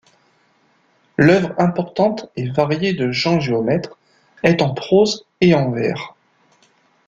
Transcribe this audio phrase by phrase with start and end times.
[1.15, 3.99] L'œuvre importante et variée de Jean Géomètre
[4.41, 6.15] est en prose et en vers.